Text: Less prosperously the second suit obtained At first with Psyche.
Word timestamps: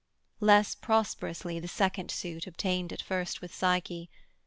Less 0.39 0.73
prosperously 0.73 1.59
the 1.59 1.67
second 1.67 2.09
suit 2.09 2.47
obtained 2.47 2.91
At 2.91 3.03
first 3.03 3.39
with 3.39 3.53
Psyche. 3.53 4.09